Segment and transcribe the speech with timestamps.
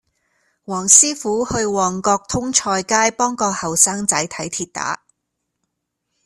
[0.65, 5.05] 黃師傅去旺角通菜街幫個後生仔睇跌打